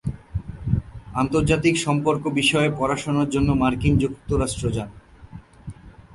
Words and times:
আন্তর্জাতিক 1.15 1.75
সম্পর্ক 1.77 2.23
বিষয়ে 2.31 2.69
পড়াশোনার 2.77 3.29
জন্য 3.29 3.49
মার্কিন 3.53 3.93
যুক্তরাষ্ট্র 3.97 4.65
যান। 4.69 4.89